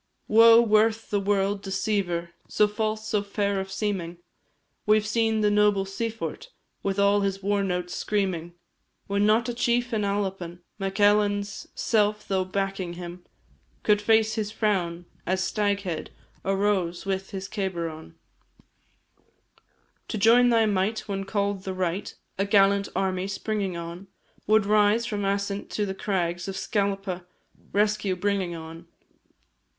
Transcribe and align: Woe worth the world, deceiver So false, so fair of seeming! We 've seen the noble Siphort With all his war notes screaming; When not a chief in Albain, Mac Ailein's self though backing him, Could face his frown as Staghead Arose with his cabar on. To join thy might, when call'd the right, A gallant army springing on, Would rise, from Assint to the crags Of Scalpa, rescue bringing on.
Woe 0.27 0.63
worth 0.63 1.11
the 1.11 1.19
world, 1.19 1.61
deceiver 1.61 2.31
So 2.47 2.67
false, 2.67 3.07
so 3.07 3.21
fair 3.21 3.59
of 3.59 3.71
seeming! 3.71 4.17
We 4.87 4.99
've 4.99 5.05
seen 5.05 5.41
the 5.41 5.51
noble 5.51 5.85
Siphort 5.85 6.47
With 6.81 6.97
all 6.97 7.21
his 7.21 7.43
war 7.43 7.61
notes 7.63 7.93
screaming; 7.93 8.55
When 9.05 9.27
not 9.27 9.47
a 9.47 9.53
chief 9.53 9.93
in 9.93 10.01
Albain, 10.03 10.61
Mac 10.79 10.95
Ailein's 10.95 11.67
self 11.75 12.27
though 12.27 12.43
backing 12.43 12.93
him, 12.93 13.23
Could 13.83 14.01
face 14.01 14.33
his 14.33 14.49
frown 14.49 15.05
as 15.27 15.39
Staghead 15.43 16.07
Arose 16.43 17.05
with 17.05 17.29
his 17.29 17.47
cabar 17.47 17.87
on. 17.87 18.15
To 20.07 20.17
join 20.17 20.49
thy 20.49 20.65
might, 20.65 21.01
when 21.07 21.25
call'd 21.25 21.63
the 21.63 21.75
right, 21.75 22.11
A 22.39 22.45
gallant 22.45 22.89
army 22.95 23.27
springing 23.27 23.77
on, 23.77 24.07
Would 24.47 24.65
rise, 24.65 25.05
from 25.05 25.21
Assint 25.25 25.69
to 25.69 25.85
the 25.85 25.93
crags 25.93 26.47
Of 26.47 26.57
Scalpa, 26.57 27.27
rescue 27.71 28.15
bringing 28.15 28.55
on. 28.55 28.87